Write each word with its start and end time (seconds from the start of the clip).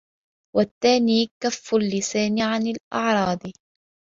وَالثَّانِي 0.55 1.27
كَفُّ 1.43 1.75
اللِّسَانِ 1.75 2.41
عَنْ 2.41 2.67
الْأَعْرَاضِ 2.67 3.51